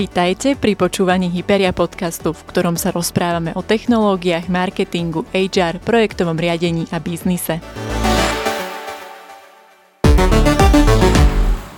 [0.00, 6.88] Vítajte pri počúvaní Hyperia podcastu, v ktorom sa rozprávame o technológiách, marketingu, HR, projektovom riadení
[6.88, 7.60] a biznise.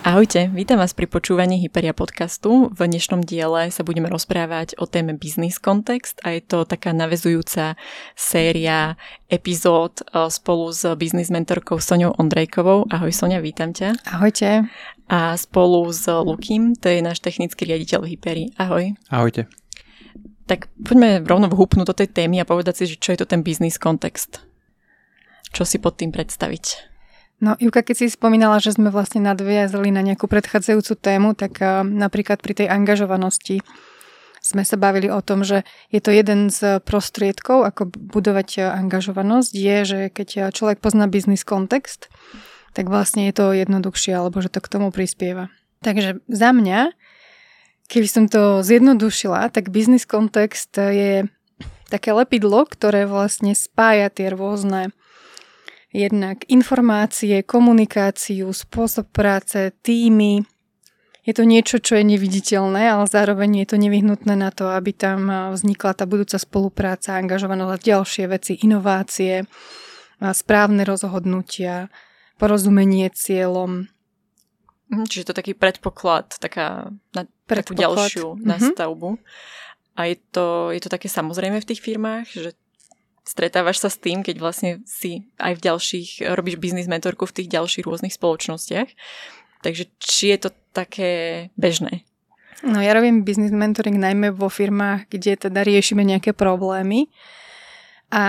[0.07, 2.71] Ahojte, vítam vás pri počúvaní Hyperia podcastu.
[2.71, 7.75] V dnešnom diele sa budeme rozprávať o téme Business Context a je to taká navezujúca
[8.15, 8.95] séria
[9.27, 12.87] epizód e, spolu s business mentorkou Soňou Ondrejkovou.
[12.87, 13.99] Ahoj Sonia, vítam ťa.
[14.15, 14.71] Ahojte.
[15.13, 18.45] A spolu s Lukim, to je náš technický riaditeľ v Hyperi.
[18.57, 18.97] Ahoj.
[19.13, 19.45] Ahojte.
[20.49, 23.45] Tak poďme rovno vhupnúť do tej témy a povedať si, že čo je to ten
[23.45, 24.41] business kontext.
[25.53, 26.89] Čo si pod tým predstaviť?
[27.45, 31.85] No, Juka, keď si spomínala, že sme vlastne nadviazali na nejakú predchádzajúcu tému, tak uh,
[31.85, 33.61] napríklad pri tej angažovanosti
[34.41, 39.77] sme sa bavili o tom, že je to jeden z prostriedkov, ako budovať angažovanosť, je,
[39.85, 42.11] že keď človek pozná biznis kontext,
[42.73, 45.53] tak vlastne je to jednoduchšie, alebo že to k tomu prispieva.
[45.85, 46.97] Takže za mňa,
[47.87, 51.29] keby som to zjednodušila, tak biznis kontext je
[51.93, 54.97] také lepidlo, ktoré vlastne spája tie rôzne
[55.93, 60.41] jednak informácie, komunikáciu, spôsob práce, týmy.
[61.23, 65.53] Je to niečo, čo je neviditeľné, ale zároveň je to nevyhnutné na to, aby tam
[65.53, 69.45] vznikla tá budúca spolupráca, angažovanosť ďalšie veci, inovácie,
[70.19, 71.93] správne rozhodnutia,
[72.37, 73.89] porozumenie cieľom.
[74.93, 77.57] Mhm, čiže to taký predpoklad, taká na, predpoklad.
[77.65, 78.49] takú ďalšiu mm-hmm.
[78.49, 79.17] nastavbu.
[79.93, 82.57] A je to, je to také samozrejme v tých firmách, že
[83.23, 87.49] stretávaš sa s tým, keď vlastne si aj v ďalších, robíš biznis mentorku v tých
[87.53, 88.89] ďalších rôznych spoločnostiach.
[89.63, 92.03] Takže či je to také bežné?
[92.63, 97.11] No ja robím biznis mentoring najmä vo firmách, kde teda riešime nejaké problémy
[98.13, 98.25] a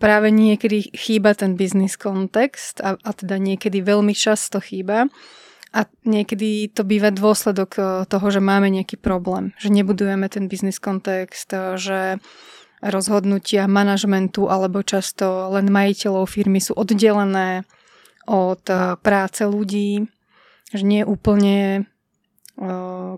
[0.00, 5.12] práve niekedy chýba ten biznis kontext a, a teda niekedy veľmi často chýba.
[5.76, 10.80] A niekedy to býva dôsledok eh, toho, že máme nejaký problém, že nebudujeme ten biznis
[10.80, 12.00] kontext, eh, že
[12.80, 17.68] rozhodnutia manažmentu alebo často len majiteľov firmy sú oddelené
[18.24, 20.08] od eh, práce ľudí,
[20.72, 21.84] že nie úplne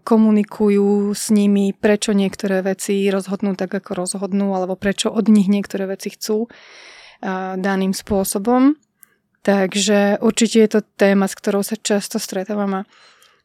[0.03, 5.87] komunikujú s nimi, prečo niektoré veci rozhodnú tak, ako rozhodnú, alebo prečo od nich niektoré
[5.87, 6.51] veci chcú
[7.55, 8.75] daným spôsobom.
[9.47, 12.87] Takže určite je to téma, s ktorou sa často stretávam a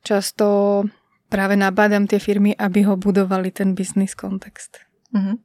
[0.02, 0.82] často
[1.30, 4.82] práve nabádam tie firmy, aby ho budovali ten biznis kontext.
[5.14, 5.38] Uh-huh.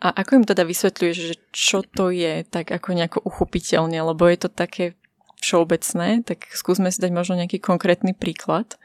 [0.00, 4.38] A ako im teda vysvetľuješ, že čo to je tak ako nejako uchopiteľne, lebo je
[4.40, 4.96] to také
[5.44, 8.80] všeobecné, tak skúsme si dať možno nejaký konkrétny príklad.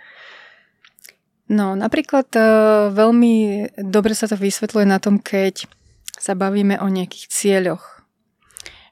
[1.45, 2.41] No, napríklad e,
[2.89, 3.33] veľmi
[3.77, 5.69] dobre sa to vysvetľuje na tom, keď
[6.17, 8.01] sa bavíme o nejakých cieľoch.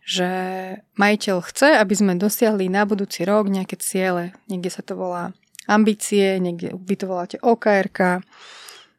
[0.03, 0.29] Že
[0.99, 4.35] majiteľ chce, aby sme dosiahli na budúci rok nejaké ciele.
[4.51, 5.33] Niekde sa to volá
[5.65, 8.21] ambície, niekde by to voláte OKRK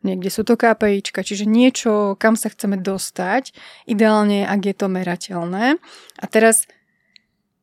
[0.04, 3.56] niekde sú to KPIčka, čiže niečo, kam sa chceme dostať,
[3.88, 5.81] ideálne, ak je to merateľné.
[6.21, 6.69] A teraz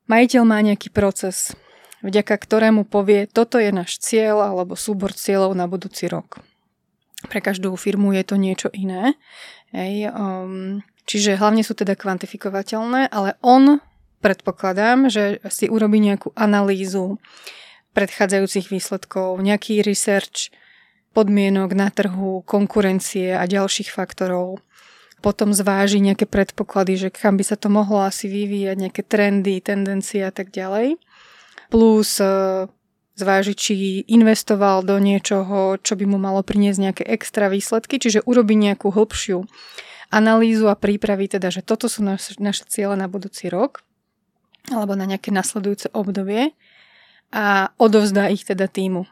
[0.09, 1.53] majiteľ má nejaký proces,
[2.01, 6.41] vďaka ktorému povie, toto je náš cieľ alebo súbor cieľov na budúci rok.
[7.25, 9.13] Pre každú firmu je to niečo iné.
[9.71, 13.79] Hej, um, čiže hlavne sú teda kvantifikovateľné, ale on,
[14.19, 17.21] predpokladám, že si urobí nejakú analýzu
[17.93, 20.49] predchádzajúcich výsledkov, nejaký research,
[21.11, 24.63] podmienok na trhu, konkurencie a ďalších faktorov.
[25.21, 30.25] Potom zváži nejaké predpoklady, že kam by sa to mohlo asi vyvíjať, nejaké trendy, tendencie
[30.25, 30.97] a tak ďalej.
[31.71, 32.67] Plus e,
[33.15, 33.73] zváži, či
[34.11, 39.47] investoval do niečoho, čo by mu malo priniesť nejaké extra výsledky, čiže urobi nejakú hĺbšiu
[40.11, 43.81] analýzu a prípravy, teda, že toto sú naše, naše ciele na budúci rok
[44.69, 46.53] alebo na nejaké nasledujúce obdobie
[47.33, 49.07] a odovzdá ich teda týmu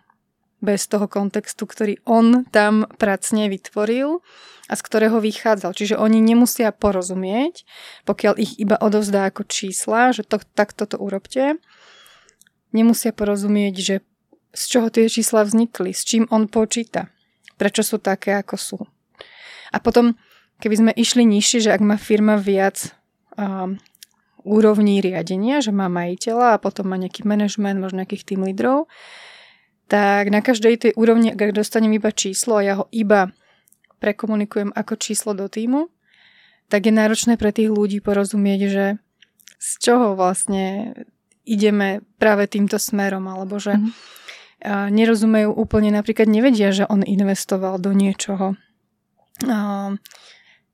[0.60, 4.20] bez toho kontextu, ktorý on tam pracne vytvoril
[4.68, 5.72] a z ktorého vychádzal.
[5.72, 7.64] Čiže oni nemusia porozumieť,
[8.04, 11.58] pokiaľ ich iba odovzdá ako čísla, že to, takto to urobte.
[12.70, 13.96] Nemusia porozumieť, že
[14.54, 17.10] z čoho tie čísla vznikli, s čím on počíta,
[17.58, 18.80] prečo sú také, ako sú.
[19.70, 20.18] A potom,
[20.62, 22.94] keby sme išli nižšie, že ak má firma viac
[23.38, 23.78] um,
[24.42, 28.90] úrovní riadenia, že má majiteľa a potom má nejaký manažment, možno nejakých tým lídrov,
[29.90, 33.34] tak na každej tej úrovni, ak dostanem iba číslo a ja ho iba
[34.00, 35.90] prekomunikujem ako číslo do týmu,
[36.70, 38.86] tak je náročné pre tých ľudí porozumieť, že
[39.58, 40.94] z čoho vlastne
[41.50, 43.90] ideme práve týmto smerom, alebo že mm.
[44.94, 48.54] nerozumejú úplne, napríklad nevedia, že on investoval do niečoho.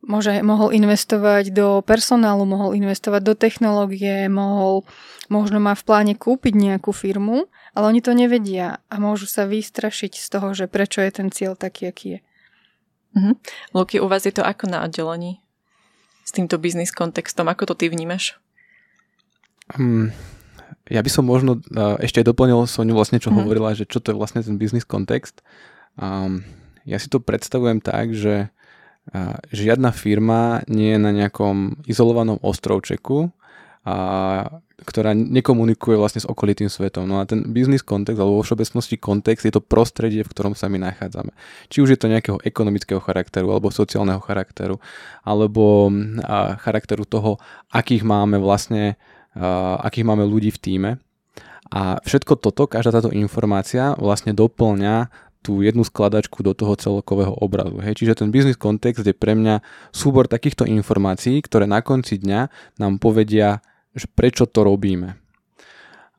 [0.05, 4.85] Môže, mohol investovať do personálu, mohol investovať do technológie, mohol,
[5.33, 10.13] možno má v pláne kúpiť nejakú firmu, ale oni to nevedia a môžu sa vystrašiť
[10.13, 12.19] z toho, že prečo je ten cieľ taký, aký je.
[13.17, 13.33] Uh-huh.
[13.73, 15.41] Luky, u vás je to ako na oddelení?
[16.21, 18.37] S týmto biznis kontextom, ako to ty vnímaš?
[19.73, 20.13] Um,
[20.89, 23.41] ja by som možno uh, ešte aj doplnil Soniu vlastne, čo uh-huh.
[23.41, 25.41] hovorila, že čo to je vlastne ten biznis kontext.
[25.97, 26.45] Um,
[26.85, 33.33] ja si to predstavujem tak, že uh, žiadna firma nie je na nejakom izolovanom ostrovčeku,
[33.85, 33.95] a,
[34.81, 37.05] ktorá nekomunikuje vlastne s okolitým svetom.
[37.05, 40.67] No a ten biznis kontext, alebo vo všeobecnosti kontext je to prostredie, v ktorom sa
[40.67, 41.31] my nachádzame.
[41.69, 44.81] Či už je to nejakého ekonomického charakteru, alebo sociálneho charakteru,
[45.21, 45.93] alebo
[46.25, 47.37] a, charakteru toho,
[47.69, 48.97] akých máme vlastne,
[49.81, 50.91] akých máme ľudí v týme.
[51.69, 55.11] A všetko toto, každá táto informácia vlastne doplňa
[55.45, 57.77] tú jednu skladačku do toho celkového obrazu.
[57.77, 58.01] Hej.
[58.01, 59.61] Čiže ten biznis kontext je pre mňa
[59.93, 62.49] súbor takýchto informácií, ktoré na konci dňa
[62.81, 63.61] nám povedia
[63.95, 65.15] že prečo to robíme.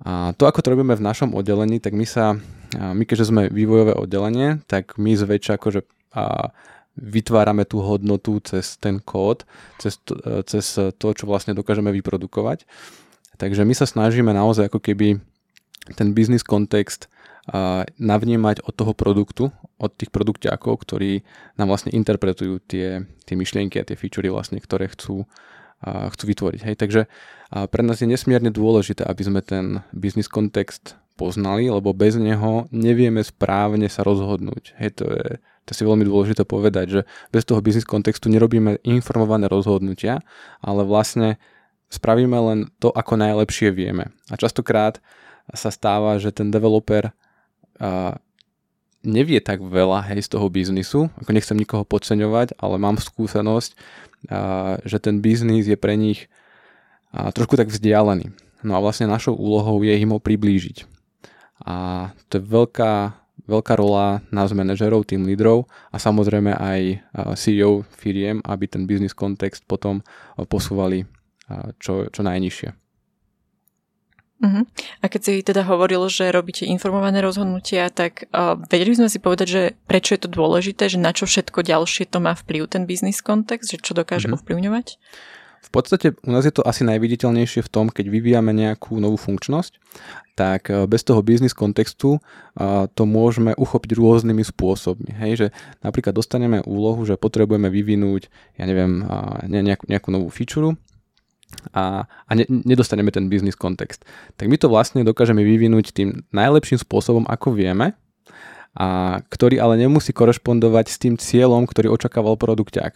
[0.00, 2.36] A to, ako to robíme v našom oddelení, tak my sa,
[2.72, 5.80] my keďže sme vývojové oddelenie, tak my zväčša akože
[6.16, 6.48] a
[6.96, 9.44] vytvárame tú hodnotu cez ten kód,
[9.76, 10.16] cez to,
[10.48, 10.64] cez
[10.96, 12.64] to, čo vlastne dokážeme vyprodukovať.
[13.36, 15.20] Takže my sa snažíme naozaj ako keby
[15.94, 17.06] ten biznis kontext
[18.02, 21.22] navnímať od toho produktu, od tých produktiakov, ktorí
[21.54, 25.30] nám vlastne interpretujú tie, tie myšlienky a tie featurey vlastne, ktoré chcú,
[25.86, 26.60] chcú vytvoriť.
[26.66, 27.06] Hej, takže
[27.70, 33.22] pre nás je nesmierne dôležité, aby sme ten biznis kontext poznali, lebo bez neho nevieme
[33.22, 34.74] správne sa rozhodnúť.
[34.82, 37.00] Hej, to je, to si veľmi dôležité povedať, že
[37.30, 40.18] bez toho biznis kontextu nerobíme informované rozhodnutia,
[40.58, 41.38] ale vlastne
[41.88, 44.10] spravíme len to, ako najlepšie vieme.
[44.30, 44.98] A častokrát
[45.54, 47.10] sa stáva, že ten developer
[47.78, 48.18] a,
[49.06, 53.70] nevie tak veľa hej, z toho biznisu, ako nechcem nikoho podceňovať, ale mám skúsenosť,
[54.30, 56.26] a, že ten biznis je pre nich
[57.14, 58.34] a, trošku tak vzdialený.
[58.66, 60.88] No a vlastne našou úlohou je im ho priblížiť.
[61.62, 63.14] A to je veľká,
[63.46, 66.80] veľká rola nás manažerov, tým lídrov a samozrejme aj
[67.38, 70.02] CEO firiem, aby ten biznis kontext potom
[70.50, 71.06] posúvali
[71.78, 72.68] čo, čo najnižšie.
[74.36, 74.68] Uh-huh.
[75.00, 79.48] A keď si teda hovoril, že robíte informované rozhodnutia, tak uh, vedeli sme si povedať,
[79.48, 83.24] že prečo je to dôležité, že na čo všetko ďalšie to má vplyv, ten biznis
[83.24, 84.36] kontext, že čo dokáže uh-huh.
[84.36, 85.00] ovplyvňovať?
[85.56, 89.80] V podstate u nás je to asi najviditeľnejšie v tom, keď vyvíjame nejakú novú funkčnosť,
[90.38, 92.22] tak bez toho biznis kontextu
[92.94, 95.10] to môžeme uchopiť rôznymi spôsobmi.
[95.18, 95.46] Hej, že
[95.82, 98.30] napríklad dostaneme úlohu, že potrebujeme vyvinúť,
[98.62, 99.02] ja neviem,
[99.42, 100.70] nejakú, nejakú novú feature
[101.74, 104.06] a, a ne, nedostaneme ten biznis kontext.
[104.36, 107.98] Tak my to vlastne dokážeme vyvinúť tým najlepším spôsobom, ako vieme,
[108.76, 112.94] a ktorý ale nemusí korešpondovať s tým cieľom, ktorý očakával produkťák.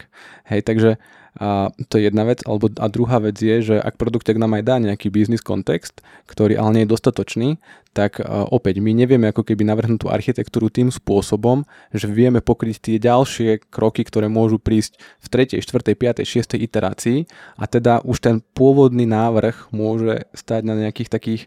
[0.53, 1.01] Hej, takže
[1.39, 2.43] a to je jedna vec.
[2.43, 6.59] Alebo, a druhá vec je, že ak produkťák nám aj dá nejaký biznis kontext, ktorý
[6.59, 7.49] ale nie je dostatočný,
[7.95, 8.19] tak
[8.51, 11.63] opäť my nevieme ako keby navrhnúť tú architektúru tým spôsobom,
[11.95, 16.59] že vieme pokryť tie ďalšie kroky, ktoré môžu prísť v 3., 4., 5., 6.
[16.59, 17.19] iterácii
[17.59, 21.43] a teda už ten pôvodný návrh môže stať na nejakých takých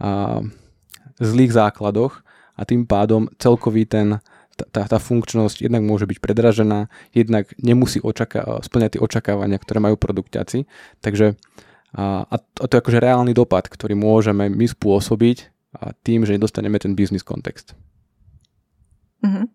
[0.00, 0.40] a,
[1.20, 2.24] zlých základoch
[2.58, 4.18] a tým pádom celkový ten
[4.58, 9.94] tá, tá funkčnosť jednak môže byť predražená, jednak nemusí očaká, splňať tie očakávania, ktoré majú
[9.94, 10.66] produktiaci.
[10.98, 11.38] Takže
[11.94, 15.54] a, a to je akože reálny dopad, ktorý môžeme my spôsobiť
[16.02, 17.78] tým, že nedostaneme ten biznis kontext.
[19.22, 19.46] Mm-hmm.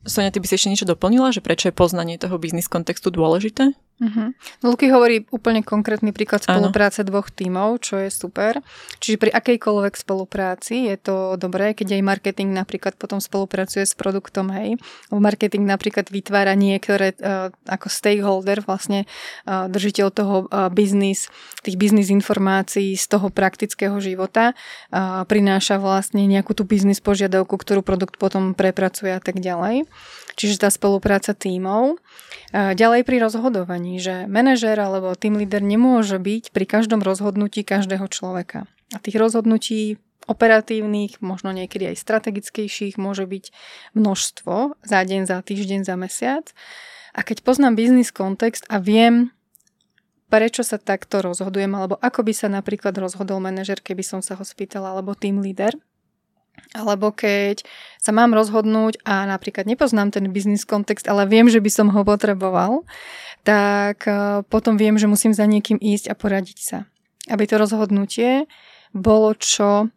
[0.00, 3.76] Sonia, ty by si ešte niečo doplnila, že prečo je poznanie toho biznis kontextu dôležité?
[4.00, 4.32] Uh-huh.
[4.64, 7.08] Luky hovorí úplne konkrétny príklad spolupráce ano.
[7.12, 8.64] dvoch tímov, čo je super.
[8.96, 14.48] Čiže pri akejkoľvek spolupráci je to dobré, keď aj marketing napríklad potom spolupracuje s produktom,
[14.56, 14.80] hej.
[15.12, 19.04] Marketing napríklad vytvára niektoré uh, ako stakeholder, vlastne
[19.44, 21.28] uh, držiteľ toho uh, biznis,
[21.60, 27.84] tých biznis informácií z toho praktického života, uh, prináša vlastne nejakú tú biznis požiadavku, ktorú
[27.84, 29.89] produkt potom prepracuje a tak ďalej.
[30.38, 32.00] Čiže tá spolupráca tímov.
[32.50, 38.66] Ďalej pri rozhodovaní, že manažer alebo tým líder nemôže byť pri každom rozhodnutí každého človeka.
[38.90, 43.50] A tých rozhodnutí operatívnych, možno niekedy aj strategickejších môže byť
[43.98, 46.46] množstvo za deň, za týždeň, za mesiac.
[47.10, 49.34] A keď poznám biznis kontext a viem,
[50.30, 54.46] prečo sa takto rozhodujem, alebo ako by sa napríklad rozhodol manažer, keby som sa ho
[54.46, 55.74] spýtala, alebo tým líder,
[56.76, 57.66] alebo keď
[58.00, 62.00] sa mám rozhodnúť a napríklad nepoznám ten biznis kontext, ale viem, že by som ho
[62.06, 62.86] potreboval,
[63.42, 66.78] tak e, potom viem, že musím za niekým ísť a poradiť sa.
[67.28, 68.48] Aby to rozhodnutie
[68.92, 69.88] bolo čo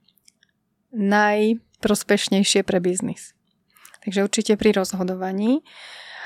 [0.93, 3.33] najprospešnejšie pre biznis.
[4.03, 5.63] Takže určite pri rozhodovaní.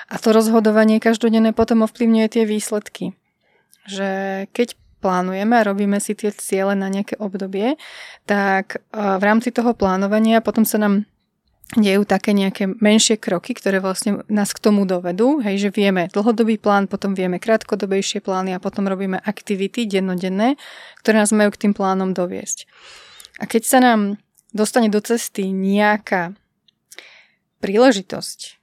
[0.07, 3.13] A to rozhodovanie každodenné potom ovplyvňuje tie výsledky.
[3.85, 4.09] Že
[4.51, 7.77] keď plánujeme a robíme si tie ciele na nejaké obdobie,
[8.25, 11.05] tak v rámci toho plánovania potom sa nám
[11.75, 16.55] dejú také nejaké menšie kroky, ktoré vlastne nás k tomu dovedú, hej, že vieme dlhodobý
[16.55, 20.55] plán, potom vieme krátkodobejšie plány a potom robíme aktivity dennodenné,
[21.03, 22.65] ktoré nás majú k tým plánom doviesť.
[23.43, 24.15] A keď sa nám
[24.55, 26.33] dostane do cesty nejaká
[27.59, 28.56] príležitosť,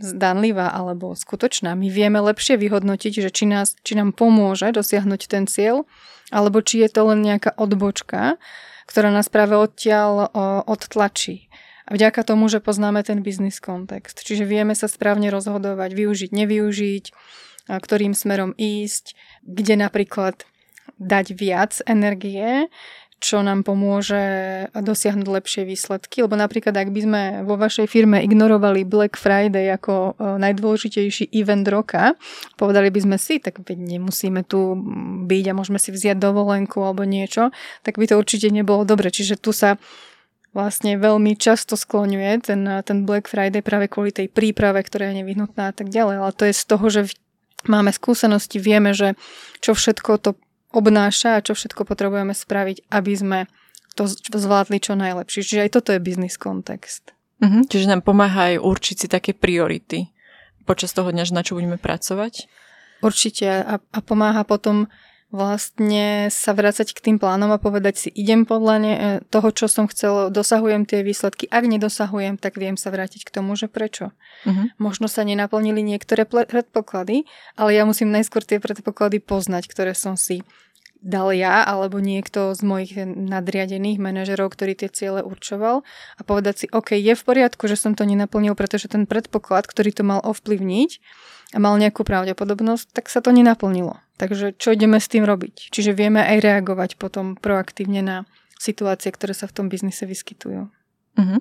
[0.00, 5.44] zdanlivá alebo skutočná, my vieme lepšie vyhodnotiť, že či, nás, či nám pomôže dosiahnuť ten
[5.46, 5.86] cieľ,
[6.32, 8.40] alebo či je to len nejaká odbočka,
[8.88, 10.28] ktorá nás práve odtiaľ
[10.64, 11.48] odtlačí.
[11.84, 14.24] Vďaka tomu, že poznáme ten biznis kontext.
[14.24, 17.04] Čiže vieme sa správne rozhodovať, využiť, nevyužiť,
[17.68, 19.12] ktorým smerom ísť,
[19.44, 20.48] kde napríklad
[20.96, 22.68] dať viac energie,
[23.22, 24.20] čo nám pomôže
[24.76, 26.20] dosiahnuť lepšie výsledky.
[26.24, 31.64] Lebo napríklad, ak by sme vo vašej firme ignorovali Black Friday ako e, najdôležitejší event
[31.66, 32.18] roka,
[32.60, 34.76] povedali by sme si, tak nemusíme tu
[35.24, 37.48] byť a môžeme si vziať dovolenku alebo niečo,
[37.80, 39.08] tak by to určite nebolo dobre.
[39.08, 39.80] Čiže tu sa
[40.54, 45.70] vlastne veľmi často skloňuje ten, ten Black Friday práve kvôli tej príprave, ktorá je nevyhnutná
[45.70, 46.16] a tak ďalej.
[46.22, 47.00] Ale to je z toho, že
[47.66, 49.18] máme skúsenosti, vieme, že
[49.58, 50.30] čo všetko to
[50.74, 53.38] obnáša a čo všetko potrebujeme spraviť, aby sme
[53.94, 55.46] to zvládli čo najlepšie.
[55.46, 57.14] Čiže aj toto je biznis kontext.
[57.42, 60.10] Mhm, čiže nám pomáha aj určiť si také priority
[60.66, 62.48] počas toho dňa, na čo budeme pracovať?
[63.04, 64.88] Určite a, a pomáha potom
[65.32, 69.66] vlastne sa vrácať k tým plánom a povedať si, idem podľa ne, e, toho, čo
[69.66, 71.50] som chcel, dosahujem tie výsledky.
[71.50, 74.14] Ak nedosahujem, tak viem sa vrátiť k tomu, že prečo.
[74.46, 74.70] Uh-huh.
[74.78, 77.26] Možno sa nenaplnili niektoré predpoklady,
[77.58, 80.46] ale ja musím najskôr tie predpoklady poznať, ktoré som si
[81.04, 85.84] dal ja alebo niekto z mojich nadriadených manažerov, ktorý tie ciele určoval
[86.16, 89.92] a povedať si, OK, je v poriadku, že som to nenaplnil, pretože ten predpoklad, ktorý
[89.92, 90.90] to mal ovplyvniť
[91.54, 94.00] a mal nejakú pravdepodobnosť, tak sa to nenaplnilo.
[94.16, 95.70] Takže čo ideme s tým robiť?
[95.70, 98.16] Čiže vieme aj reagovať potom proaktívne na
[98.56, 100.72] situácie, ktoré sa v tom biznise vyskytujú.
[101.20, 101.40] Uh-huh.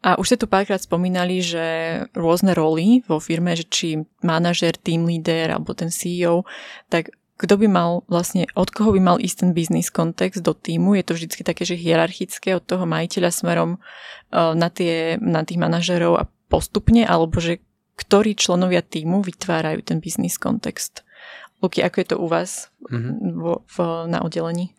[0.00, 1.64] A už ste tu párkrát spomínali, že
[2.16, 3.88] rôzne roly vo firme, že či
[4.24, 6.48] manažer, team leader alebo ten CEO,
[6.88, 10.92] tak kto by mal vlastne, od koho by mal ísť ten biznis kontext do týmu.
[11.00, 15.56] Je to vždy také, že hierarchické od toho majiteľa smerom uh, na, tie, na tých
[15.56, 17.64] manažerov a postupne, alebo že
[17.96, 21.00] ktorí členovia týmu vytvárajú ten biznis kontext.
[21.64, 23.16] Luky, ako je to u vás mm-hmm.
[23.36, 23.76] vo, v,
[24.08, 24.72] na oddelení?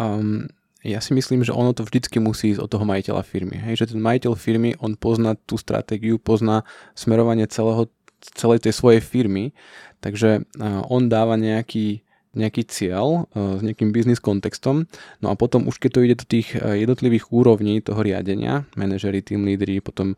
[0.00, 0.48] Um,
[0.84, 3.56] ja si myslím, že ono to vždycky musí ísť od toho majiteľa firmy.
[3.56, 6.64] Hej, že ten majiteľ firmy, on pozná tú stratégiu, pozná
[6.96, 7.88] smerovanie celého,
[8.34, 9.50] celej tej svojej firmy,
[9.98, 12.02] takže uh, on dáva nejaký,
[12.32, 14.86] nejaký cieľ uh, s nejakým biznis kontextom,
[15.20, 19.22] no a potom už keď to ide do tých uh, jednotlivých úrovní toho riadenia, manažery,
[19.22, 20.14] team lídry, potom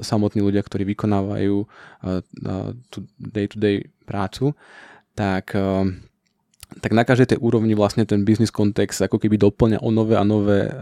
[0.00, 1.56] samotní ľudia, ktorí vykonávajú
[2.88, 4.56] tú day-to-day prácu,
[5.14, 5.52] tak,
[6.78, 10.22] tak na každej tej úrovni vlastne ten business kontext ako keby doplňa o nové a
[10.22, 10.72] nové eh,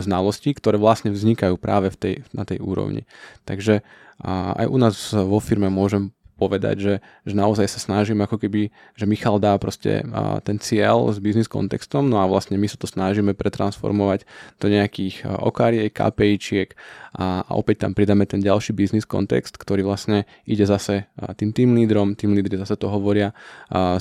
[0.00, 3.04] znalosti, ktoré vlastne vznikajú práve v tej, na tej úrovni.
[3.44, 3.84] Takže
[4.22, 9.06] aj u nás vo firme môžem povedať, že, že naozaj sa snažím ako keby, že
[9.06, 10.02] Michal dá proste
[10.42, 14.26] ten cieľ s biznis kontextom, no a vlastne my sa to snažíme pretransformovať
[14.58, 16.74] do nejakých okariek, KPIčiek
[17.14, 21.06] a, a opäť tam pridáme ten ďalší biznis kontext, ktorý vlastne ide zase
[21.38, 23.30] tým tým lídrom, tým lídry zase to hovoria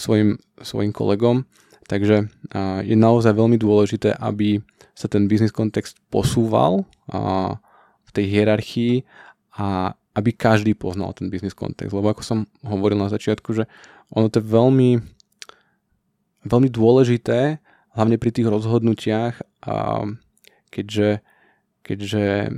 [0.01, 1.45] svojim, svojim kolegom,
[1.85, 2.27] takže
[2.81, 4.57] je naozaj veľmi dôležité, aby
[4.93, 6.85] sa ten biznis kontext posúval
[8.03, 8.93] v tej hierarchii
[9.57, 11.93] a aby každý poznal ten business kontext.
[11.93, 13.65] Lebo ako som hovoril na začiatku, že
[14.13, 14.91] ono to je veľmi,
[16.46, 17.58] veľmi dôležité,
[17.93, 20.05] hlavne pri tých rozhodnutiach, a
[20.70, 21.22] keďže,
[21.82, 22.53] keďže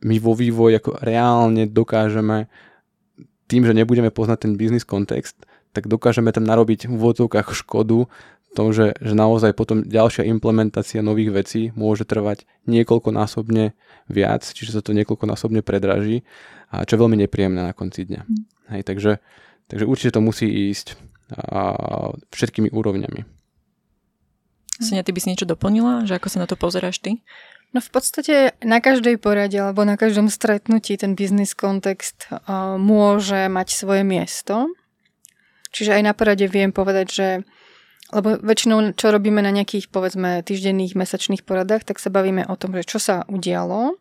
[0.00, 2.48] my vo vývoji ako reálne dokážeme
[3.48, 5.36] tým, že nebudeme poznať ten business kontext,
[5.76, 8.08] tak dokážeme tam narobiť v úvodzovkách škodu
[8.52, 13.72] tom, že, že naozaj potom ďalšia implementácia nových vecí môže trvať niekoľkonásobne
[14.12, 16.24] viac, čiže sa to niekoľkonásobne predraží,
[16.72, 18.22] a čo je veľmi nepríjemné na konci dňa.
[18.24, 18.42] Mm.
[18.76, 19.12] Hej, takže,
[19.68, 20.96] takže určite to musí ísť
[21.32, 21.72] a,
[22.32, 23.24] všetkými úrovňami.
[24.80, 26.08] Senia, ty by si niečo doplnila?
[26.08, 27.20] Že ako sa na to pozeráš ty?
[27.72, 33.48] No v podstate na každej porade alebo na každom stretnutí ten biznis kontext uh, môže
[33.48, 34.68] mať svoje miesto.
[35.72, 37.28] Čiže aj na porade viem povedať, že
[38.12, 42.76] lebo väčšinou, čo robíme na nejakých, povedzme, týždenných, mesačných poradách, tak sa bavíme o tom,
[42.76, 43.96] že čo sa udialo,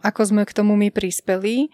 [0.00, 1.68] ako sme k tomu my prispeli,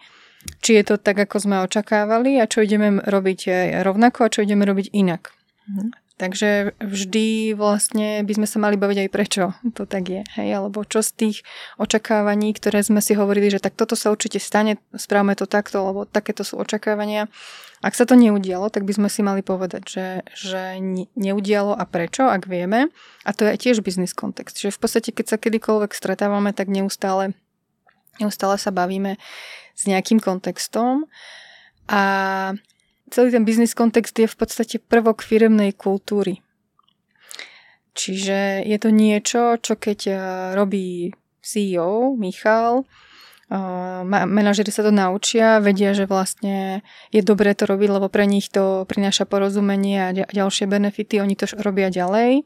[0.59, 4.67] či je to tak, ako sme očakávali a čo ideme robiť rovnako a čo ideme
[4.67, 5.31] robiť inak.
[5.69, 6.03] Mhm.
[6.13, 10.21] Takže vždy vlastne by sme sa mali baviť aj prečo to tak je.
[10.37, 10.61] Hej?
[10.61, 11.37] Alebo čo z tých
[11.81, 16.05] očakávaní, ktoré sme si hovorili, že tak toto sa určite stane, správame to takto, lebo
[16.05, 17.33] takéto sú očakávania.
[17.83, 20.79] Ak sa to neudialo, tak by sme si mali povedať, že, že
[21.19, 22.87] neudialo a prečo, ak vieme.
[23.27, 24.55] A to je tiež biznis kontext.
[24.55, 27.35] Že v podstate, keď sa kedykoľvek stretávame, tak neustále
[28.21, 29.17] Neustále sa bavíme
[29.73, 31.09] s nejakým kontextom
[31.89, 32.01] a
[33.09, 36.45] celý ten biznis kontext je v podstate prvok firemnej kultúry.
[37.97, 40.17] Čiže je to niečo, čo keď eh,
[40.53, 41.09] robí
[41.41, 42.85] CEO Michal,
[44.05, 46.81] manažeri sa to naučia, vedia, že vlastne
[47.13, 51.45] je dobré to robiť, lebo pre nich to prináša porozumenie a ďalšie benefity, oni to
[51.61, 52.43] robia ďalej.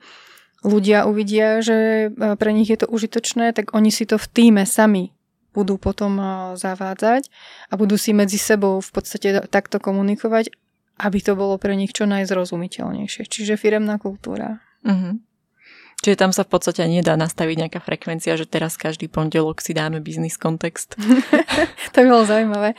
[0.66, 5.16] Ľudia uvidia, že pre nich je to užitočné, tak oni si to v týme sami
[5.58, 6.22] budú potom
[6.54, 7.34] zavádzať
[7.70, 10.54] a budú si medzi sebou v podstate takto komunikovať,
[11.02, 13.26] aby to bolo pre nich čo najzrozumiteľnejšie.
[13.26, 14.62] Čiže firemná kultúra.
[14.86, 15.18] Uh-huh.
[16.02, 19.98] Čiže tam sa v podstate nedá nastaviť nejaká frekvencia, že teraz každý pondelok si dáme
[20.00, 20.94] biznis kontext.
[21.94, 22.78] to by bolo zaujímavé.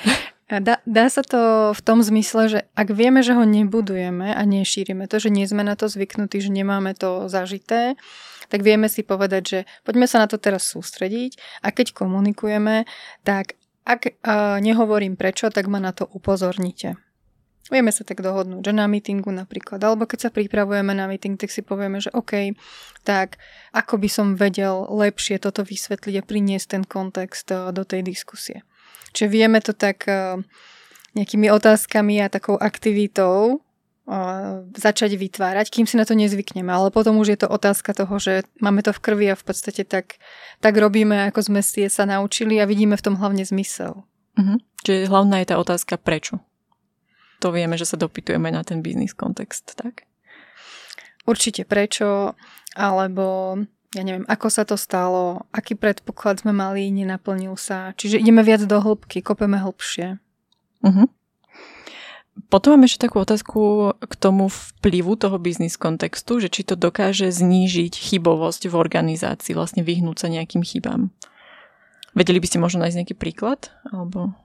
[0.49, 5.05] Dá, dá sa to v tom zmysle, že ak vieme, že ho nebudujeme a nešírime
[5.05, 8.01] to, že nie sme na to zvyknutí, že nemáme to zažité,
[8.49, 12.89] tak vieme si povedať, že poďme sa na to teraz sústrediť a keď komunikujeme,
[13.29, 16.97] tak ak uh, nehovorím prečo, tak ma na to upozornite.
[17.69, 21.53] Vieme sa tak dohodnúť, že na meetingu napríklad, alebo keď sa pripravujeme na meeting, tak
[21.53, 22.57] si povieme, že OK,
[23.05, 23.37] tak
[23.77, 28.65] ako by som vedel lepšie toto vysvetliť a priniesť ten kontext eh, do tej diskusie.
[29.13, 30.41] Čiže vieme to tak eh,
[31.13, 36.73] nejakými otázkami a takou aktivitou eh, začať vytvárať, kým si na to nezvykneme.
[36.73, 39.85] Ale potom už je to otázka toho, že máme to v krvi a v podstate
[39.85, 40.17] tak,
[40.65, 44.09] tak robíme, ako sme si sa naučili a vidíme v tom hlavne zmysel.
[44.41, 44.65] Mhm.
[44.89, 46.41] Čiže hlavná je tá otázka prečo
[47.39, 50.07] to vieme, že sa dopytujeme na ten biznis kontext, tak?
[51.29, 52.35] Určite prečo,
[52.75, 53.59] alebo
[53.97, 57.97] ja neviem, ako sa to stalo, aký predpoklad sme mali, nenaplnil sa.
[57.97, 60.21] Čiže ideme viac do hĺbky, kopeme hĺbšie.
[60.85, 61.09] Uh-huh.
[62.53, 67.33] Potom mám ešte takú otázku k tomu vplyvu toho biznis kontextu, že či to dokáže
[67.33, 71.11] znížiť chybovosť v organizácii, vlastne vyhnúť sa nejakým chybám.
[72.13, 73.73] Vedeli by ste možno nájsť nejaký príklad?
[73.89, 74.37] Alebo...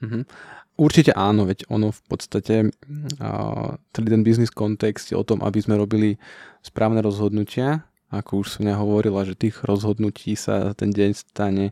[0.00, 0.24] Uh-huh.
[0.74, 2.74] Určite áno, veď ono v podstate
[3.94, 6.18] celý ten biznis kontext je o tom, aby sme robili
[6.66, 7.86] správne rozhodnutia.
[8.10, 11.70] Ako už som ja hovorila, že tých rozhodnutí sa ten deň stane,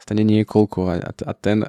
[0.00, 1.68] stane niekoľko a, a ten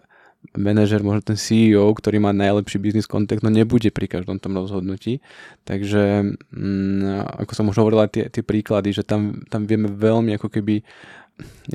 [0.56, 5.20] manažer, možno ten CEO, ktorý má najlepší biznis kontext, no nebude pri každom tom rozhodnutí.
[5.68, 10.48] Takže mm, ako som už hovorila, tie, tie príklady, že tam, tam vieme veľmi ako
[10.48, 10.88] keby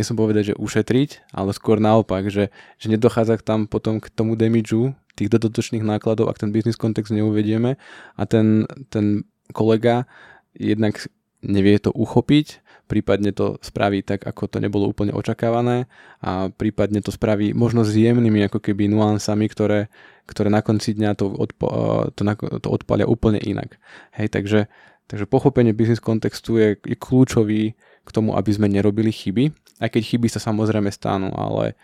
[0.01, 4.93] som povedať, že ušetriť, ale skôr naopak, že, že nedochádza tam potom k tomu damageu
[5.15, 7.79] tých dodatočných nákladov, ak ten biznis kontext neuvedieme
[8.19, 9.23] a ten, ten
[9.55, 10.11] kolega
[10.55, 11.07] jednak
[11.45, 15.89] nevie to uchopiť, prípadne to spraví tak, ako to nebolo úplne očakávané
[16.21, 19.89] a prípadne to spraví možno s jemnými ako keby nuansami, ktoré,
[20.29, 21.67] ktoré na konci dňa to, odpo,
[22.13, 22.23] to,
[22.61, 23.77] to odpalia úplne inak.
[24.17, 24.61] Hej, takže,
[25.09, 30.03] takže pochopenie biznis kontextu je, je kľúčový k tomu, aby sme nerobili chyby, aj keď
[30.05, 31.75] chyby sa samozrejme stanú, ale,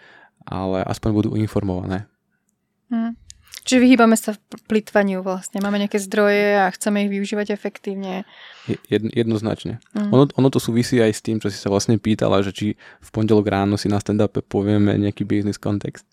[0.44, 2.06] ale aspoň budú informované.
[2.92, 3.16] Hmm.
[3.61, 4.35] Čiže vyhýbame sa
[4.66, 5.61] plitvaniu vlastne.
[5.61, 8.24] Máme nejaké zdroje a chceme ich využívať efektívne.
[8.88, 9.85] Jedno, jednoznačne.
[9.92, 10.11] Mm.
[10.11, 13.09] Ono, ono to súvisí aj s tým, čo si sa vlastne pýtala, že či v
[13.12, 16.09] pondelok ráno si na stand-upe povieme nejaký business kontext.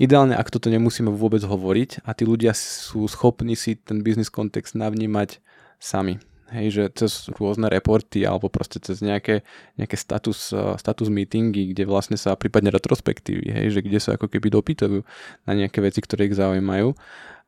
[0.00, 4.74] Ideálne, ak toto nemusíme vôbec hovoriť a tí ľudia sú schopní si ten business kontext
[4.74, 5.38] navnímať
[5.80, 6.18] sami.
[6.50, 9.46] Hej, že cez rôzne reporty alebo proste cez nejaké,
[9.78, 14.26] nejaké status, eh, status meetingy, kde vlastne sa prípadne retrospektívy, hej, že kde sa ako
[14.26, 14.98] keby dopýtajú
[15.46, 16.94] na nejaké veci, ktoré ich zaujímajú.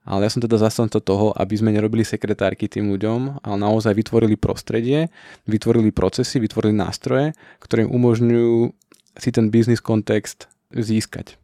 [0.03, 4.35] Ale ja som teda zastanca toho, aby sme nerobili sekretárky tým ľuďom, ale naozaj vytvorili
[4.35, 5.15] prostredie,
[5.47, 8.75] vytvorili procesy, vytvorili nástroje, ktoré im umožňujú
[9.19, 11.39] si ten biznis kontext získať.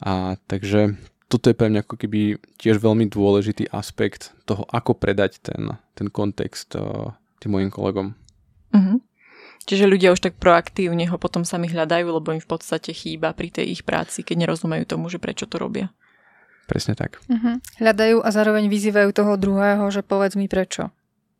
[0.00, 5.38] A takže toto je pre mňa ako keby tiež veľmi dôležitý aspekt toho, ako predať
[5.38, 8.18] ten, ten kontext uh, tým mojim kolegom.
[8.74, 8.98] Uh-huh.
[9.62, 13.54] Čiže ľudia už tak proaktívne ho potom sami hľadajú, lebo im v podstate chýba pri
[13.54, 15.94] tej ich práci, keď nerozumejú tomu, že prečo to robia.
[16.66, 17.22] Presne tak.
[17.30, 17.62] Uh-huh.
[17.78, 20.90] Hľadajú a zároveň vyzývajú toho druhého, že povedz mi prečo.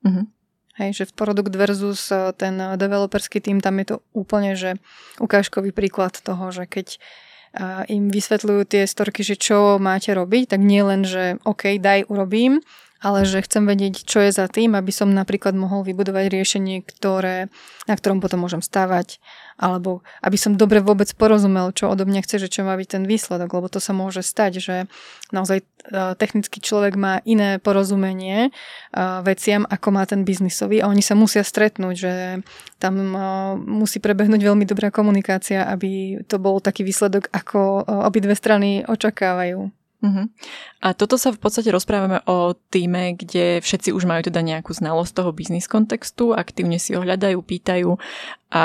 [0.06, 0.30] Uh-huh.
[0.78, 4.78] Hej, že v produkt versus eh, ten developerský tým, tam je to úplne, že
[5.18, 7.02] ukážkový príklad toho, že keď
[7.90, 12.62] im vysvetľujú tie storky, že čo máte robiť, tak nie len, že OK, daj, urobím,
[13.00, 17.48] ale že chcem vedieť, čo je za tým, aby som napríklad mohol vybudovať riešenie, ktoré,
[17.88, 19.16] na ktorom potom môžem stávať,
[19.56, 23.04] alebo aby som dobre vôbec porozumel, čo odo mňa chce, že čo má byť ten
[23.08, 24.76] výsledok, lebo to sa môže stať, že
[25.32, 25.66] naozaj e,
[26.20, 28.50] technický človek má iné porozumenie e,
[29.24, 32.12] veciam, ako má ten biznisový a oni sa musia stretnúť, že
[32.76, 33.16] tam e,
[33.64, 39.79] musí prebehnúť veľmi dobrá komunikácia, aby to bol taký výsledok, ako obidve strany očakávajú.
[40.00, 40.32] Uh-huh.
[40.80, 45.12] A toto sa v podstate rozprávame o týme, kde všetci už majú teda nejakú znalosť
[45.12, 48.00] toho biznis kontextu, aktívne si ho hľadajú, pýtajú
[48.48, 48.64] a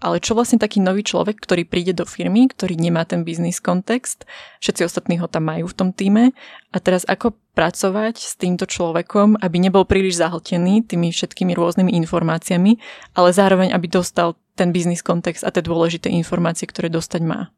[0.00, 4.24] ale čo vlastne taký nový človek, ktorý príde do firmy, ktorý nemá ten biznis kontext,
[4.64, 6.32] všetci ostatní ho tam majú v tom týme
[6.72, 12.80] a teraz ako pracovať s týmto človekom, aby nebol príliš zahltený tými všetkými rôznymi informáciami,
[13.12, 17.52] ale zároveň aby dostal ten biznis kontext a tie dôležité informácie, ktoré dostať má.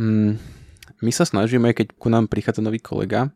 [0.00, 0.40] Mm,
[1.04, 3.28] my sa snažíme, keď ku nám prichádza nový kolega,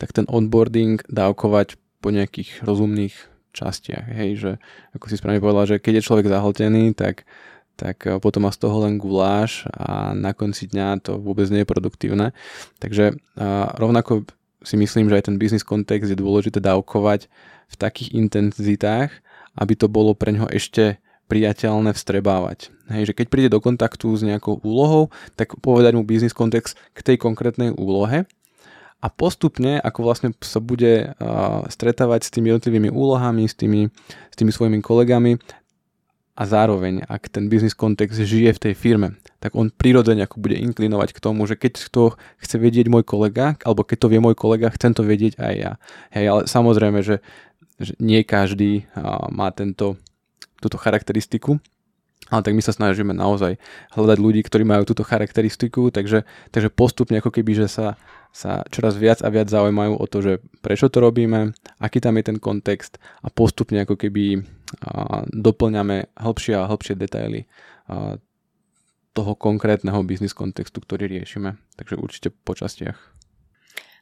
[0.00, 3.14] tak ten onboarding dávkovať po nejakých rozumných
[3.52, 4.06] častiach.
[4.08, 4.50] Hej, že
[4.96, 7.28] ako si správne povedala, že keď je človek zahltený, tak,
[7.76, 11.62] tak eh, potom má z toho len guláš a na konci dňa to vôbec nie
[11.62, 12.32] je produktívne.
[12.80, 14.26] Takže a rovnako
[14.62, 17.26] si myslím, že aj ten business kontext je dôležité dávkovať
[17.68, 19.10] v takých intenzitách,
[19.58, 22.72] aby to bolo pre ňoho ešte priateľné vstrebávať.
[22.92, 25.08] Hej, že keď príde do kontaktu s nejakou úlohou,
[25.38, 28.28] tak povedať mu business kontext k tej konkrétnej úlohe
[29.02, 33.90] a postupne, ako vlastne sa bude uh, stretávať s tými jednotlivými úlohami, s tými,
[34.30, 35.42] s tými svojimi kolegami
[36.32, 40.56] a zároveň, ak ten biznis kontext žije v tej firme, tak on prirodzene ako bude
[40.56, 44.38] inklinovať k tomu, že keď to chce vedieť môj kolega, alebo keď to vie môj
[44.38, 45.72] kolega, chcem to vedieť aj ja.
[46.14, 47.20] Hej, ale samozrejme, že,
[47.82, 49.98] že nie každý uh, má tento,
[50.62, 51.60] túto charakteristiku,
[52.30, 53.58] ale tak my sa snažíme naozaj
[53.92, 56.24] hľadať ľudí, ktorí majú túto charakteristiku, takže,
[56.54, 57.86] takže postupne ako keby, že sa
[58.32, 60.32] sa čoraz viac a viac zaujímajú o to, že
[60.64, 64.40] prečo to robíme, aký tam je ten kontext a postupne ako keby
[65.28, 67.44] doplňame hĺbšie a hĺbšie detaily
[69.12, 71.60] toho konkrétneho biznis kontextu, ktorý riešime.
[71.76, 72.96] Takže určite po častiach.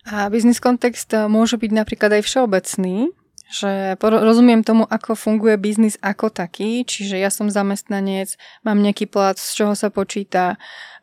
[0.06, 3.10] A biznis kontext môže byť napríklad aj všeobecný,
[3.50, 9.34] že rozumiem tomu, ako funguje biznis ako taký, čiže ja som zamestnanec, mám nejaký plat,
[9.34, 10.54] z čoho sa počíta,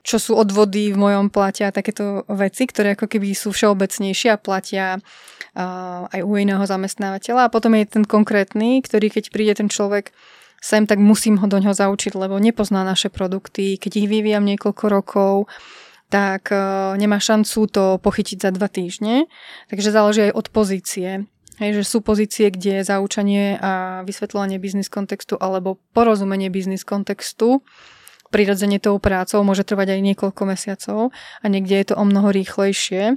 [0.07, 4.39] čo sú odvody v mojom plate a takéto veci, ktoré ako keby sú všeobecnejšie a
[4.39, 7.51] platia uh, aj u iného zamestnávateľa.
[7.51, 10.15] A potom je ten konkrétny, ktorý keď príde ten človek
[10.63, 13.75] sem, tak musím ho do ňoho zaučiť, lebo nepozná naše produkty.
[13.75, 15.33] Keď ich vyvíjam niekoľko rokov,
[16.07, 19.27] tak uh, nemá šancu to pochytiť za dva týždne.
[19.67, 21.27] Takže záleží aj od pozície.
[21.58, 27.65] Hej, že sú pozície, kde zaučanie a vysvetľovanie biznis kontextu alebo porozumenie biznis kontextu
[28.30, 33.15] prirodzene tou prácou môže trvať aj niekoľko mesiacov a niekde je to o mnoho rýchlejšie,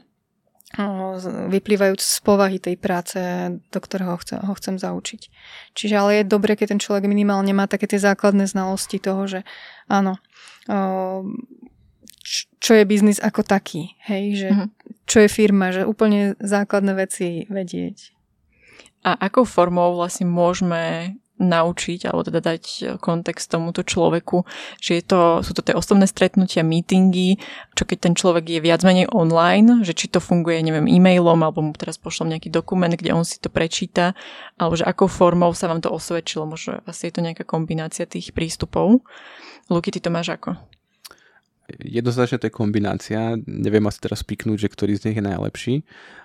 [1.50, 3.18] vyplývajúc z povahy tej práce,
[3.58, 5.20] do ktorého ho chcem, ho chcem zaučiť.
[5.74, 9.42] Čiže ale je dobre, keď ten človek minimálne má také tie základné znalosti toho, že
[9.90, 10.22] áno,
[12.62, 14.68] čo je biznis ako taký, hej, že mm-hmm.
[15.10, 18.14] čo je firma, že úplne základné veci vedieť.
[19.00, 22.64] A akou formou vlastne môžeme naučiť, alebo teda dať
[23.00, 24.44] kontext tomuto človeku,
[24.76, 27.40] že je to, sú to tie osobné stretnutia, meetingy,
[27.72, 31.64] čo keď ten človek je viac menej online, že či to funguje, neviem, e-mailom, alebo
[31.64, 34.12] mu teraz pošlom nejaký dokument, kde on si to prečíta,
[34.60, 38.36] alebo že akou formou sa vám to osvedčilo, možno asi je to nejaká kombinácia tých
[38.36, 39.00] prístupov.
[39.72, 40.60] Luky, ty to máš ako?
[41.78, 45.74] Jednoznačne to je kombinácia, neviem asi teraz piknúť, že ktorý z nich je najlepší,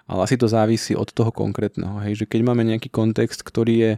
[0.06, 3.92] ale asi to závisí od toho konkrétneho, hej, že keď máme nejaký kontext, ktorý je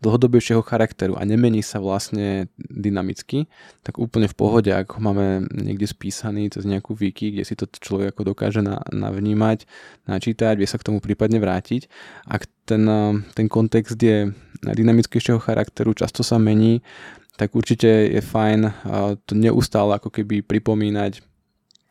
[0.00, 3.44] dlhodobejšieho charakteru a nemení sa vlastne dynamicky,
[3.84, 7.68] tak úplne v pohode, ak ho máme niekde spísaný cez nejakú wiki, kde si to
[7.68, 9.68] človek ako dokáže na, navnímať,
[10.08, 11.92] načítať, vie sa k tomu prípadne vrátiť.
[12.24, 12.88] Ak ten,
[13.36, 14.32] ten kontext je
[14.64, 16.80] dynamickejšieho charakteru, často sa mení,
[17.40, 18.68] tak určite je fajn
[19.24, 21.24] to neustále ako keby pripomínať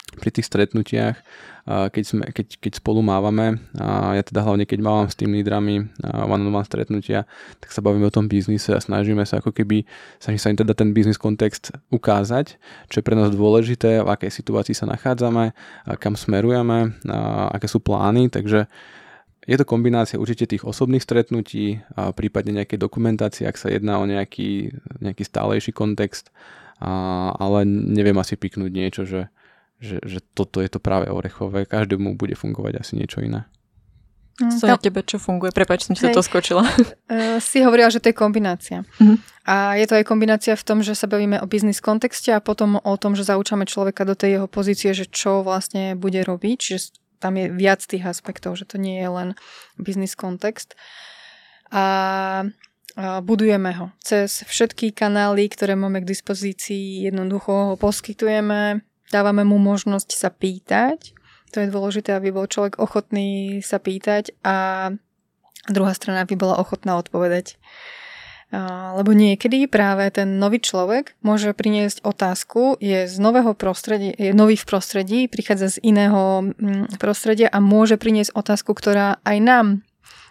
[0.09, 1.21] pri tých stretnutiach,
[1.69, 3.61] keď, sme, keď, keď spolu mávame.
[3.77, 7.29] Ja teda hlavne keď mávam s tým lídrami one-on-one stretnutia,
[7.61, 9.85] tak sa bavíme o tom biznise a snažíme sa ako keby,
[10.17, 12.57] snažíme sa im teda ten biznis kontext ukázať,
[12.89, 15.53] čo je pre nás dôležité, v akej situácii sa nachádzame,
[16.01, 16.97] kam smerujeme,
[17.53, 18.65] aké sú plány, takže
[19.49, 24.05] je to kombinácia určite tých osobných stretnutí a prípadne nejakej dokumentácie, ak sa jedná o
[24.05, 24.69] nejaký,
[25.01, 26.29] nejaký stálejší kontext,
[26.77, 29.33] a, ale neviem asi piknúť niečo, že,
[29.81, 31.65] že, že toto je to práve orechové.
[31.65, 33.49] Každému bude fungovať asi niečo iné.
[34.39, 35.51] Co na tebe čo funguje?
[35.51, 36.63] Prepač, som ti to skočila.
[37.11, 38.87] Uh, si hovorila, že to je kombinácia.
[38.95, 39.19] Uh-huh.
[39.43, 42.79] A je to aj kombinácia v tom, že sa bavíme o biznis kontexte a potom
[42.79, 46.55] o tom, že zaučame človeka do tej jeho pozície, že čo vlastne bude robiť.
[46.55, 46.77] Čiže
[47.19, 49.29] tam je viac tých aspektov, že to nie je len
[49.75, 50.73] biznis kontext.
[51.69, 52.47] A
[53.21, 53.93] budujeme ho.
[54.01, 58.81] Cez všetky kanály, ktoré máme k dispozícii, jednoducho ho poskytujeme,
[59.13, 61.13] dávame mu možnosť sa pýtať.
[61.55, 64.89] To je dôležité, aby bol človek ochotný sa pýtať a
[65.69, 67.57] druhá strana by bola ochotná odpovedať.
[68.49, 74.57] Lebo niekedy práve ten nový človek môže priniesť otázku, je z nového prostredia, je nový
[74.57, 79.67] v prostredí, prichádza z iného mm, prostredia a môže priniesť otázku, ktorá aj nám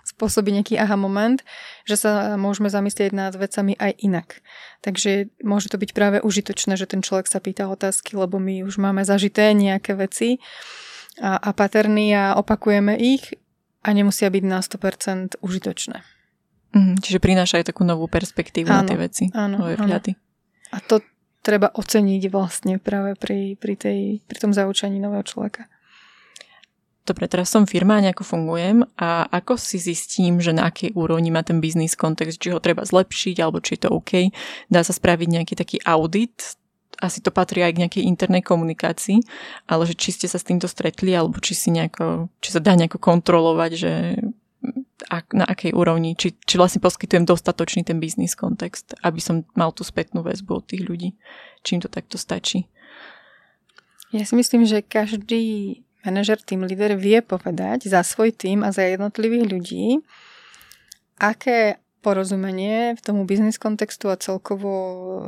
[0.02, 1.44] spôsobí nejaký aha moment,
[1.86, 4.28] že sa môžeme zamyslieť nad vecami aj inak.
[4.82, 8.82] Takže môže to byť práve užitočné, že ten človek sa pýta otázky, lebo my už
[8.82, 10.42] máme zažité nejaké veci
[11.22, 13.36] a, a paterny a opakujeme ich
[13.86, 16.17] a nemusia byť na 100% užitočné.
[16.72, 19.24] Mm, čiže prináša aj takú novú perspektívu áno, na tie veci.
[19.32, 20.00] Áno, áno.
[20.68, 21.00] A to
[21.40, 25.64] treba oceniť vlastne práve pri, pri, tej, pri tom zaučaní nového človeka.
[27.08, 31.40] Dobre, teraz som firma nejako fungujem a ako si zistím, že na akej úrovni má
[31.40, 34.28] ten biznis kontext, či ho treba zlepšiť alebo či je to OK.
[34.68, 36.60] Dá sa spraviť nejaký taký audit,
[37.00, 39.24] asi to patrí aj k nejakej internej komunikácii,
[39.70, 42.76] ale že či ste sa s týmto stretli alebo či, si nejako, či sa dá
[42.76, 43.92] nejako kontrolovať, že
[45.08, 49.70] ak, na akej úrovni, či, či vlastne poskytujem dostatočný ten biznis kontext, aby som mal
[49.70, 51.14] tú spätnú väzbu od tých ľudí.
[51.62, 52.66] Čím to takto stačí?
[54.10, 58.82] Ja si myslím, že každý manažer, tým líder vie povedať za svoj tým a za
[58.88, 59.86] jednotlivých ľudí,
[61.20, 64.70] aké porozumenie v tomu biznis kontextu a celkovo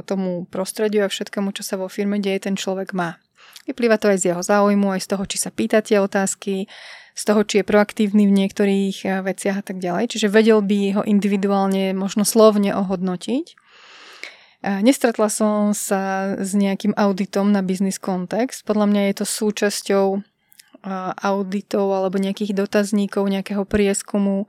[0.06, 3.18] tomu prostrediu a všetkému, čo sa vo firme deje, ten človek má.
[3.68, 6.66] Vyplýva to aj z jeho záujmu, aj z toho, či sa pýta tie otázky,
[7.14, 10.16] z toho, či je proaktívny v niektorých eh, veciach a tak ďalej.
[10.16, 13.46] Čiže vedel by ho individuálne, možno slovne ohodnotiť.
[13.52, 18.64] Eh, nestretla som sa s nejakým auditom na business kontext.
[18.64, 20.06] Podľa mňa je to súčasťou
[21.20, 24.48] auditov alebo nejakých dotazníkov, nejakého prieskumu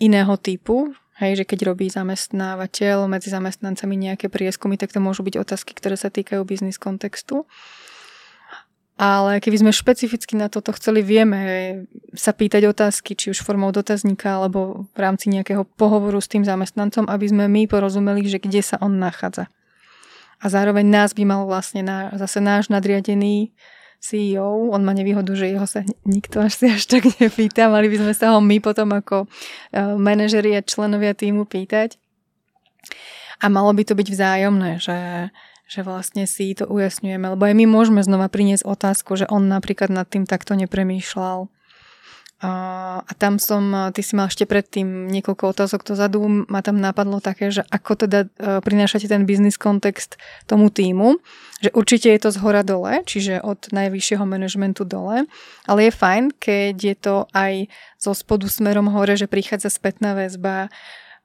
[0.00, 0.96] iného typu.
[1.16, 5.96] Hej, že keď robí zamestnávateľ medzi zamestnancami nejaké prieskumy, tak to môžu byť otázky, ktoré
[5.96, 7.48] sa týkajú biznis kontextu.
[8.96, 11.40] Ale keby sme špecificky na toto chceli, vieme
[12.16, 17.04] sa pýtať otázky, či už formou dotazníka alebo v rámci nejakého pohovoru s tým zamestnancom,
[17.04, 19.52] aby sme my porozumeli, že kde sa on nachádza.
[20.40, 23.52] A zároveň nás by mal vlastne na, zase náš nadriadený
[24.00, 27.96] CEO, on má nevýhodu, že jeho sa nikto až si až tak nepýta, mali by
[28.00, 29.28] sme sa ho my potom ako e,
[29.96, 31.96] manažeri a členovia týmu pýtať.
[33.40, 35.28] A malo by to byť vzájomné, že,
[35.66, 39.90] že vlastne si to ujasňujeme, lebo aj my môžeme znova priniesť otázku, že on napríklad
[39.90, 41.50] nad tým takto nepremýšľal.
[42.36, 47.48] A, tam som, ty si mal ešte predtým niekoľko otázok dozadu, ma tam napadlo také,
[47.48, 51.16] že ako teda e, prinášate ten biznis kontext tomu týmu,
[51.64, 55.24] že určite je to z hora dole, čiže od najvyššieho manažmentu dole,
[55.64, 60.68] ale je fajn, keď je to aj zo spodu smerom hore, že prichádza spätná väzba,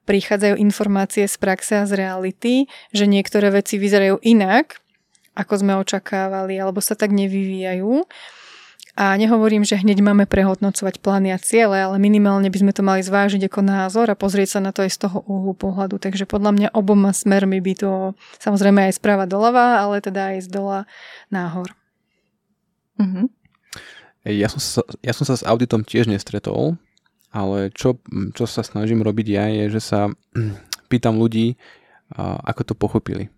[0.04, 4.82] prichádzajú informácie z praxe a z reality, že niektoré veci vyzerajú inak,
[5.32, 8.04] ako sme očakávali, alebo sa tak nevyvíjajú.
[8.92, 13.00] A nehovorím, že hneď máme prehodnocovať plány a ciele, ale minimálne by sme to mali
[13.00, 15.96] zvážiť ako názor a pozrieť sa na to aj z toho uhlu pohľadu.
[15.96, 20.48] Takže podľa mňa oboma smermi by to samozrejme aj správa doľava, ale teda aj z
[20.52, 20.78] dola
[21.32, 21.72] náhor.
[23.00, 23.26] Mm-hmm.
[24.28, 26.76] Ja, som sa, ja som sa s auditom tiež nestretol,
[27.32, 27.98] ale čo,
[28.36, 30.00] čo sa snažím robiť ja je, že sa
[30.92, 31.56] pýtam ľudí,
[32.12, 33.32] ako to pochopili.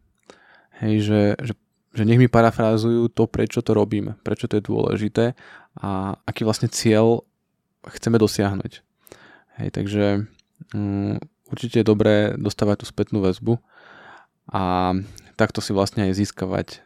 [0.83, 1.55] Hej, že, že
[1.95, 5.39] že nech mi parafrázujú to, prečo to robíme, prečo to je dôležité
[5.79, 7.23] a aký vlastne cieľ
[7.87, 8.83] chceme dosiahnuť.
[9.63, 10.27] Hej, takže
[10.75, 11.15] um,
[11.47, 13.63] určite je dobré dostávať tú spätnú väzbu
[14.51, 14.93] a
[15.39, 16.83] takto si vlastne aj získavať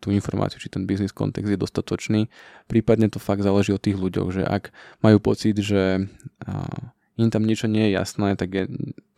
[0.00, 2.32] tú informáciu, či ten biznis kontext je dostatočný.
[2.64, 4.72] Prípadne to fakt záleží od tých ľuďoch, že ak
[5.04, 6.08] majú pocit, že
[7.20, 8.64] im tam niečo nie je jasné, tak je,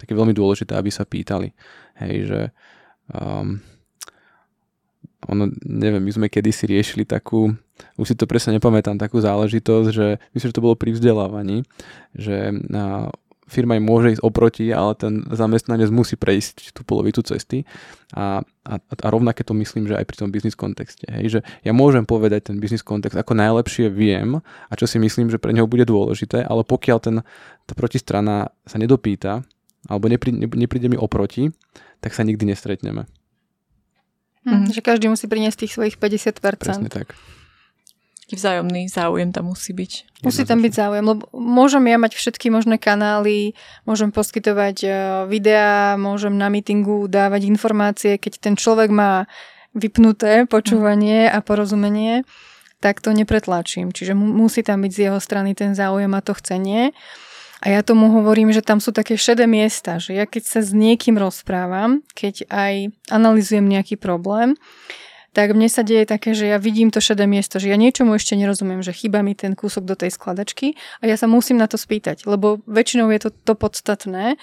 [0.03, 1.55] tak je veľmi dôležité, aby sa pýtali.
[2.03, 2.41] Hej, že
[3.15, 3.63] um,
[5.31, 7.55] ono, neviem, my sme kedysi riešili takú,
[7.95, 11.63] už si to presne nepamätám, takú záležitosť, že myslím, že to bolo pri vzdelávaní,
[12.19, 12.51] že
[13.53, 17.69] firma im môže ísť oproti, ale ten zamestnanec musí prejsť tú polovicu cesty
[18.17, 21.05] a, a, a rovnaké to myslím, že aj pri tom biznis kontexte.
[21.12, 25.29] Hej, že ja môžem povedať ten biznis kontext ako najlepšie viem a čo si myslím,
[25.29, 27.17] že pre neho bude dôležité, ale pokiaľ ten,
[27.69, 29.45] tá protistrana sa nedopýta
[29.87, 31.53] alebo nepríde, nepríde mi oproti,
[32.01, 33.05] tak sa nikdy nestretneme.
[34.43, 34.75] Mm-hmm.
[34.75, 36.59] Že každý musí priniesť tých svojich 50%.
[36.59, 37.15] Presne tak.
[38.33, 40.25] Vzájomný záujem tam musí byť.
[40.25, 43.53] Musí tam byť záujem, lebo môžem ja mať všetky možné kanály,
[43.85, 44.88] môžem poskytovať e,
[45.29, 49.29] videá, môžem na meetingu dávať informácie, keď ten človek má
[49.77, 52.25] vypnuté počúvanie a porozumenie,
[52.81, 53.92] tak to nepretlačím.
[53.92, 56.97] Čiže musí tam byť z jeho strany ten záujem a to chcenie.
[57.62, 60.75] A ja tomu hovorím, že tam sú také šedé miesta, že ja keď sa s
[60.75, 64.59] niekým rozprávam, keď aj analizujem nejaký problém,
[65.33, 68.37] tak mne sa deje také, že ja vidím to šedé miesto, že ja niečomu ešte
[68.37, 71.81] nerozumiem, že chýba mi ten kúsok do tej skladačky a ja sa musím na to
[71.81, 74.37] spýtať, lebo väčšinou je to to podstatné,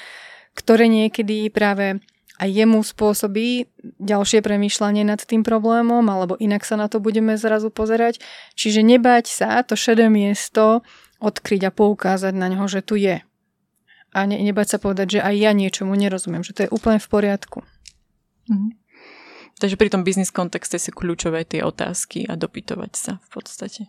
[0.58, 2.02] ktoré niekedy práve
[2.40, 3.68] aj jemu spôsobí
[4.00, 8.24] ďalšie premýšľanie nad tým problémom, alebo inak sa na to budeme zrazu pozerať.
[8.56, 10.82] Čiže nebať sa to šedé miesto
[11.20, 13.20] odkryť a poukázať na ňo, že tu je.
[14.10, 17.08] a ne, nebať sa povedať, že aj ja niečomu nerozumiem, že to je úplne v
[17.12, 17.60] poriadku.
[18.50, 18.79] Mhm.
[19.60, 23.82] Takže pri tom biznis kontexte sú kľúčové tie otázky a dopytovať sa v podstate.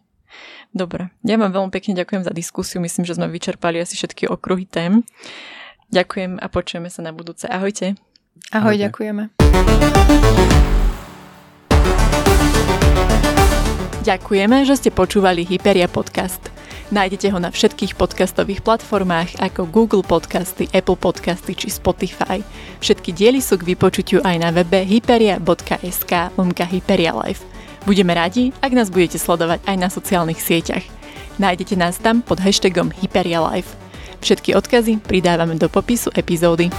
[0.70, 4.66] Dobre, ja vám veľmi pekne ďakujem za diskusiu, myslím, že sme vyčerpali asi všetky okruhy
[4.66, 5.02] tém.
[5.90, 7.50] Ďakujem a počujeme sa na budúce.
[7.50, 7.98] Ahojte.
[8.54, 8.82] Ahoj, Ahojte.
[8.86, 10.49] ďakujeme.
[14.00, 16.40] Ďakujeme, že ste počúvali Hyperia podcast.
[16.88, 22.40] Nájdete ho na všetkých podcastových platformách ako Google Podcasty, Apple Podcasty či Spotify.
[22.80, 27.44] Všetky diely sú k vypočutiu aj na webe hyperia.sk lomka Hyperia Life.
[27.84, 30.84] Budeme radi, ak nás budete sledovať aj na sociálnych sieťach.
[31.36, 33.76] Nájdete nás tam pod hashtagom Hyperia Life.
[34.24, 36.72] Všetky odkazy pridávame do popisu epizódy.